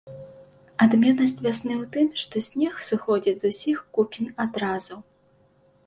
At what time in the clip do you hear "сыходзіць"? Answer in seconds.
2.89-3.37